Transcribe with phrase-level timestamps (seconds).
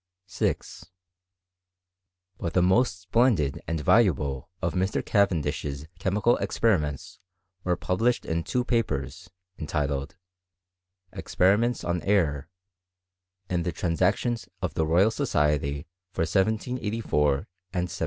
[0.25, 0.89] 6.
[2.39, 5.05] But the most splendid and valuable of Mr.
[5.05, 7.19] Ca vendishes chemical experiments
[7.63, 9.29] were published in two pc^rs,
[9.59, 10.15] entitled,"
[11.21, 12.49] Experiments on Air,"
[13.47, 17.99] in the Transac tions of the Royal Society for 1784 and 1785.